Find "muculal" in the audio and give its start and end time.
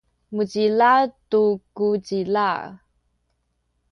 0.35-1.03